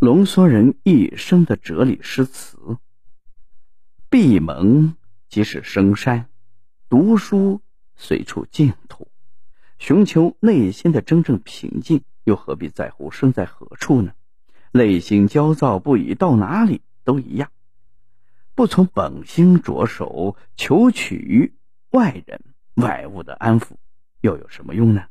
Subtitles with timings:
[0.00, 2.76] 浓缩人一生的哲理诗词。
[4.08, 4.94] 闭门
[5.28, 6.28] 即是深山，
[6.88, 7.60] 读书
[7.96, 9.08] 随处净土。
[9.76, 14.12] 寻求内心的真正平静，又何必在乎身在何处呢？
[14.70, 17.50] 内心焦躁不已，到哪里都一样。
[18.54, 21.52] 不从本心着手，求取于
[21.90, 22.40] 外人
[22.74, 23.70] 外物的安抚，
[24.20, 25.06] 又有什么用呢？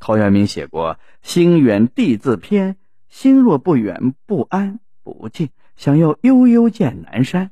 [0.00, 2.76] 陶渊明写过“心远地自偏，
[3.08, 7.50] 心若不远，不安不静，想要悠悠见南山，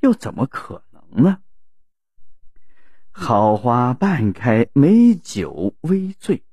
[0.00, 1.38] 又怎么可能呢？”
[3.10, 6.44] 好花半开，美酒微醉。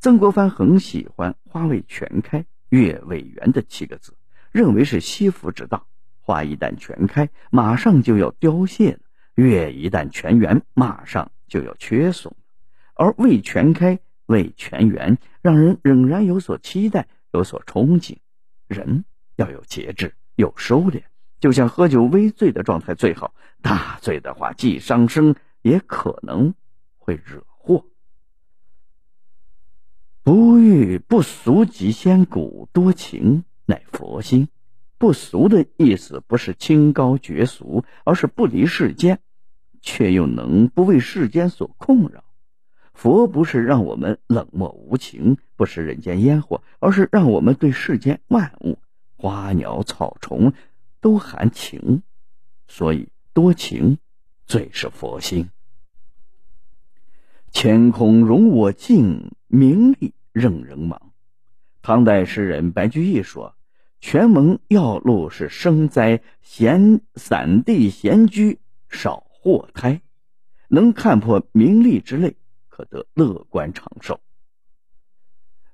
[0.00, 4.16] 曾国藩很喜欢“花未全开，月未圆”的七个字，
[4.50, 5.86] 认为是惜福之道。
[6.20, 8.98] 花一旦全开，马上就要凋谢了；
[9.34, 12.34] 月一旦全圆，马上就要缺损。
[12.94, 18.16] 而未全开、未全圆，让人仍然有所期待、有所憧憬。
[18.66, 19.04] 人
[19.36, 21.02] 要有节制，有收敛，
[21.40, 23.34] 就像喝酒微醉的状态最好。
[23.62, 25.34] 大醉的话，既伤身。
[25.62, 26.54] 也可能
[26.96, 27.84] 会惹祸。
[30.22, 34.48] 不欲不俗即仙骨，多情乃佛心。
[34.98, 39.20] 不俗的意思不是清高绝俗，而是不离世间，
[39.82, 42.24] 却又能不为世间所困扰。
[42.98, 48.76] 佛不是让我们冷漠无情，不食人间烟火，而是让我们对世间万物、
[49.16, 50.52] 花鸟草虫
[51.00, 52.02] 都含情。
[52.66, 53.98] 所以多情
[54.46, 55.48] 最是佛心。
[57.52, 61.12] 乾空容我静，名利任人忙。
[61.82, 63.54] 唐代诗人白居易说
[64.02, 70.00] ：“权门要路是生灾，闲散地闲居少祸胎。
[70.66, 72.34] 能看破名利之类，
[72.78, 74.20] 可得乐观长寿。”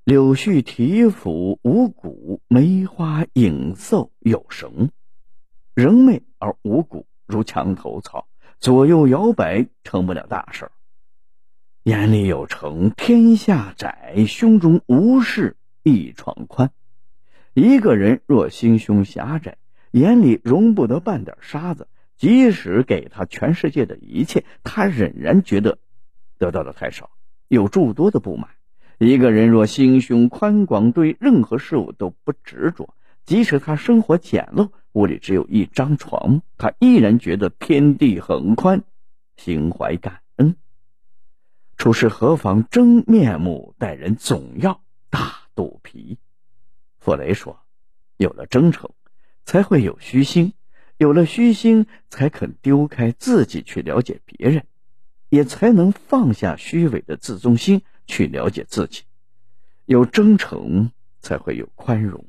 [0.04, 4.90] 柳絮啼腐无骨，梅花影瘦有神。
[5.74, 8.26] 人美而无骨，如墙头草，
[8.58, 10.72] 左右摇摆，成不了大事儿。
[11.82, 16.70] 眼里有城，天下窄；胸中无事，一床宽。
[17.52, 19.58] 一个人若心胸狭窄，
[19.90, 25.78] 眼里容不得半点沙子，即使给他全世界的一切，他仍然觉得
[26.44, 27.08] 得到的太少，
[27.48, 28.50] 有诸多的不满。
[28.98, 32.94] 一个人若心胸宽广，对任何事物都不执着，
[33.24, 38.84] 即使他生活简陋，屋里只有一张床，他依然觉得天地很宽，
[39.38, 40.54] 心怀感恩。
[41.78, 46.18] 处事何妨真面目，待人总要大肚皮。
[46.98, 47.58] 傅雷说
[48.18, 48.90] ：“有了真诚，
[49.46, 50.52] 才会有虚心；
[50.98, 54.66] 有了虚心，才肯丢开自己去了解别人，
[55.34, 59.02] 也才能放下虚伪的自尊心去了解自己。
[59.84, 62.24] 有真诚，才会有宽容，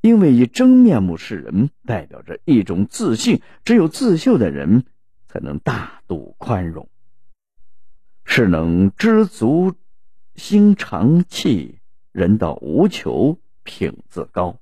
[0.00, 3.42] 因为以真面目示人，代表着一种自信。
[3.64, 4.86] 只有自秀的人，
[5.26, 6.88] 才能大度宽容。”
[8.24, 9.74] 是能知足，
[10.34, 11.78] 心常气，
[12.12, 14.58] 人到无求，品自高。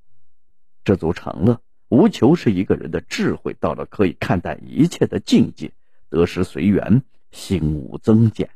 [0.84, 5.72] 知足常乐，无求是一个人的智慧到了可以看淡一切的境界。
[6.08, 7.02] 得失随缘，
[7.36, 8.48] 心无增减。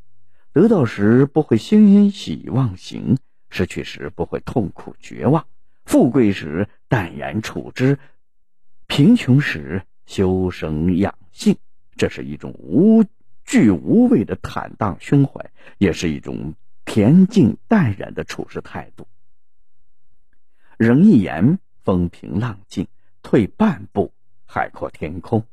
[0.52, 3.18] 得到时不会欣喜忘形，
[3.50, 5.46] 失去时不会痛苦绝望。
[5.84, 7.98] 富贵时淡然处之，
[8.86, 11.56] 贫穷时修身养性。
[11.96, 13.04] 这是一种无。
[13.42, 16.54] 惧无畏的坦荡胸怀，也是一种
[16.86, 19.08] 恬静淡然的处事态度。
[20.76, 22.84] 人一言，风平浪静；
[23.22, 24.12] 退半步，
[24.47, 25.44] 海阔天空。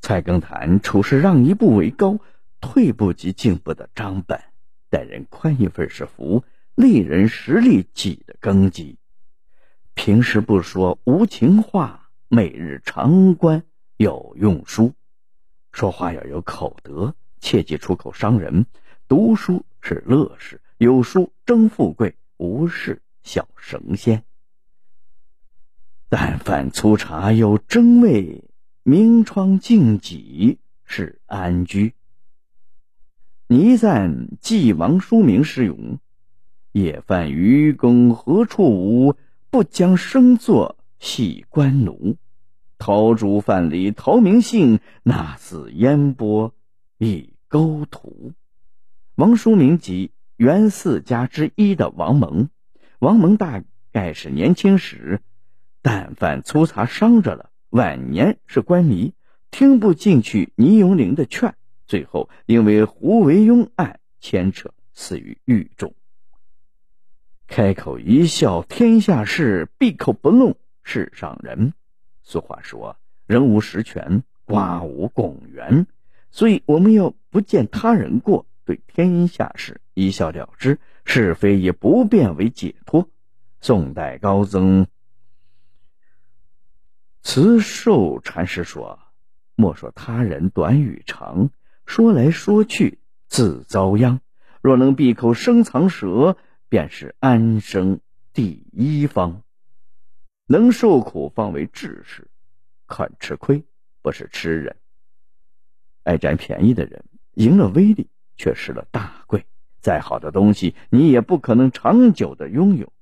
[0.00, 2.16] 菜根谭处事让一步为高，
[2.60, 4.40] 退步即进步的张本。
[4.88, 6.44] 待人宽一分是福，
[6.74, 8.98] 利人实利己的根基。
[9.94, 13.64] 平时不说无情话，每日常观
[13.96, 14.92] 有用书。
[15.72, 18.66] 说话要有口德，切忌出口伤人。
[19.08, 24.22] 读书是乐事，有书争富贵，无事小神仙。
[26.08, 28.44] 但饭粗茶有真味，
[28.84, 31.95] 明窗净几是安居。
[33.48, 36.00] 倪瓒寄王叔明诗咏
[36.72, 39.14] ：“夜饭渔耕何处无？
[39.50, 42.16] 不将生作系官奴。”
[42.76, 46.54] 陶朱范蠡陶明信，那似烟波
[46.98, 48.32] 一钩图。
[49.14, 52.48] 王叔明即元四家之一的王蒙。
[52.98, 53.62] 王蒙大
[53.92, 55.20] 概是年轻时，
[55.82, 59.14] 但凡粗茶伤着了，晚年是官迷，
[59.52, 61.54] 听不进去倪永龄的劝，
[61.86, 65.94] 最后因为胡惟庸案牵扯，死于狱中。
[67.46, 71.74] 开口一笑天下事，闭口不论世上人。
[72.22, 72.96] 俗话说
[73.26, 75.86] ：“人无十全，瓜无拱圆。”
[76.32, 83.08] 所以我们要不见他人过，对天下事一笑了之，是非也不变为解脱。
[83.60, 84.86] 宋代高僧
[87.22, 88.98] 慈寿禅师说
[89.54, 91.50] ：“莫说他人短与长，
[91.86, 92.98] 说来说去
[93.28, 94.20] 自遭殃。
[94.60, 96.36] 若能闭口生藏舌，
[96.68, 98.00] 便是安生
[98.32, 99.42] 第一方。
[100.48, 102.28] 能受苦方为志士，
[102.86, 103.64] 肯吃亏
[104.02, 104.76] 不是吃人。
[106.02, 107.04] 爱占便宜的人，
[107.34, 109.46] 赢了威力却失了大贵。
[109.80, 112.92] 再好的东西，你也不可能长久的拥有。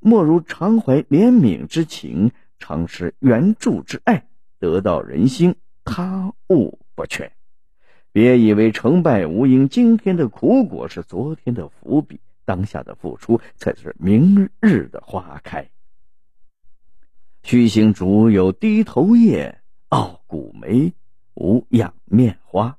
[0.00, 4.26] 莫如常怀怜悯之情，常施援助之爱，
[4.58, 5.54] 得到人心，
[5.84, 7.32] 他物不缺。
[8.14, 15.68] 别以为成败无因，今天的苦果是昨天的伏笔，当下的付出才是明日的花开。
[17.42, 19.58] 虚行竹有低头叶，
[19.88, 20.92] 傲骨梅
[21.34, 22.78] 无仰面花。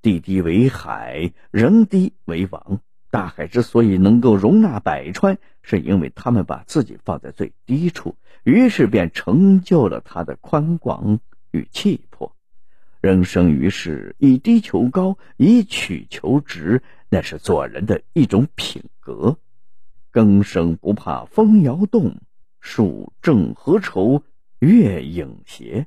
[0.00, 2.78] 地低为海，人低为王。
[3.10, 8.14] 大海之所以能够容纳百川，是因为他们把自己放在最低处，
[8.44, 11.18] 于是便成就了它的宽广
[11.50, 12.13] 与气魄。
[13.04, 19.36] 人生于世，以低求高，以曲求直，那是做人的一种品格。
[20.10, 22.16] 更生不怕风摇动，
[22.60, 24.22] 树正何愁
[24.58, 25.86] 月影斜？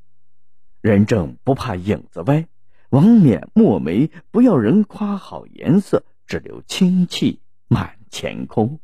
[0.80, 2.48] 人正不怕影子歪，
[2.90, 8.80] 王冕墨梅，不要人夸好颜色，只留清气满乾空。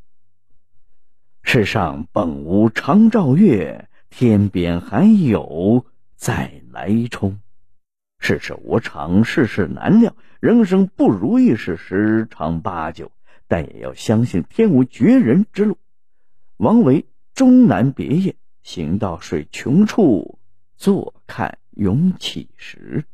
[1.44, 5.86] 世上本无常照月，天边还有
[6.16, 7.38] 再来冲。
[8.26, 13.12] 世事无常，世事难料，人生不如意是十常八九，
[13.48, 15.76] 但也要相信天无绝人之路。
[16.56, 17.04] 王维
[17.34, 20.38] 终南别业，行到水穷处，
[20.74, 23.04] 坐看云起时。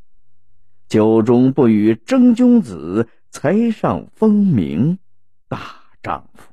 [0.87, 5.01] 酒中不语真君子，才上风名
[5.49, 5.59] 大
[6.05, 6.53] 丈夫。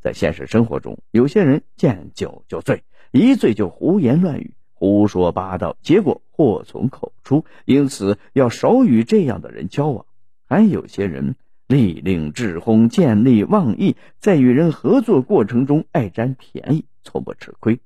[0.00, 2.82] 在现实生活中，有些人见酒就醉，
[3.12, 4.52] 一醉就胡言乱语。
[4.82, 10.06] 胡说八道，结果祸从口出，因此要少与这样的人交往。
[10.44, 11.36] 还有些人
[11.68, 17.78] 利令智昏，见利忘义，在与人合作过程中爱占便宜，从不吃亏。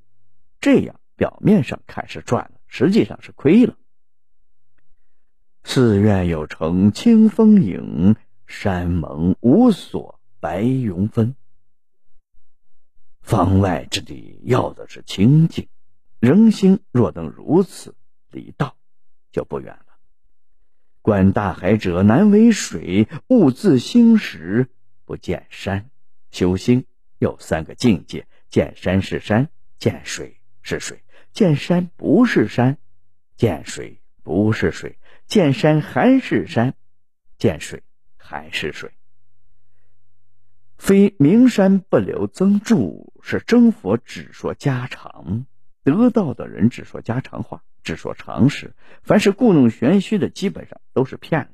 [0.59, 3.77] 这样表面上看是赚了，实际上是亏了。
[5.65, 8.17] 寺院有城清风影，
[8.47, 11.37] 山盟无所白云分。
[13.21, 15.69] 方外之地要的是清净。
[16.27, 17.95] 人心若能如此，
[18.33, 18.77] 离道
[19.31, 19.95] 就不远了。
[21.01, 24.69] 观大海者难为水，勿自心时
[25.05, 25.89] 不见山。
[26.33, 26.85] 修心
[27.21, 32.79] 有三个境界：见山是山，见水是水，见山不是山，
[33.37, 36.75] 见水不是水，见山还是山，
[37.39, 37.85] 见水
[38.17, 38.91] 还是水。
[40.77, 45.47] 非名山不留曾住，是真佛只说家常。
[45.87, 51.51] 得道的人只说家常话，只说常识，凡是故弄玄虚的，基本上都是骗子。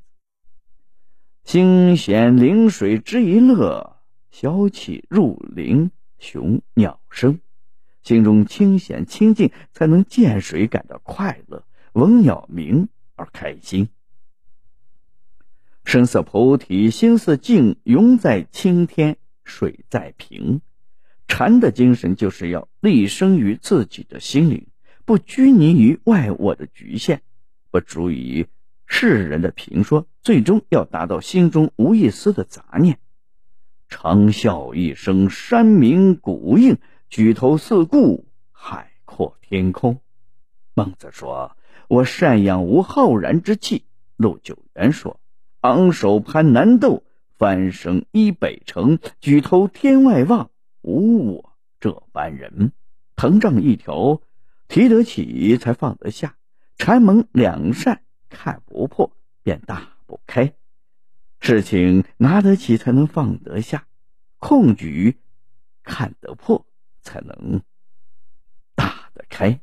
[1.45, 3.99] 心闲临水知一乐，
[4.31, 7.41] 小起入林雄鸟声。
[8.03, 13.91] 心中清闲清净，才能见水感到快乐，闻鸟鸣而开心。
[15.85, 20.63] 声色菩提，心似镜，云在青天，水在平。
[21.33, 24.67] 禅的精神就是要立身于自己的心灵，
[25.07, 27.23] 不拘泥于外我的局限，
[27.71, 28.49] 不足于
[28.85, 32.99] 世人的评说，最终要达到心中无一丝的杂念。
[33.89, 36.77] 长啸一声，山鸣谷应，
[37.09, 40.01] 举头四顾，海阔天空。
[40.75, 41.57] 孟子说
[41.89, 43.85] ：“我善养无浩然之气。”
[44.19, 45.19] 陆九渊说
[45.63, 47.05] ：“昂首攀南斗，
[47.39, 50.51] 翻身依北城，举头天外望。”
[50.83, 52.73] 无我这般人，
[53.17, 54.21] 藤杖一条，
[54.69, 56.35] 提得起才放得下；
[56.77, 60.53] 禅门两扇，看不破便打不开。
[61.41, 63.87] 事情拿得起才能放得下，
[64.39, 65.19] 控局
[65.83, 66.67] 看得破
[67.01, 67.63] 才能
[68.75, 69.61] 打得开。